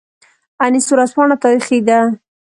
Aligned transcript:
انیس 0.63 0.85
ورځپاڼه 0.91 1.35
تاریخي 1.43 1.79
ده 1.87 1.99